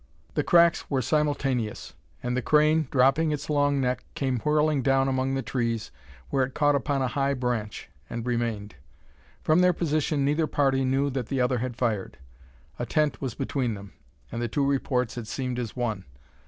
[0.33, 1.93] The cracks were simultaneous;
[2.23, 5.91] and the crane, dropping its long neck, came whirling down among the trees,
[6.31, 8.73] where it caught upon a high branch, and remained.
[9.43, 12.17] From their position neither party knew that the other had fired.
[12.79, 13.93] A tent was between them,
[14.31, 16.05] and the two reports had seemed as one.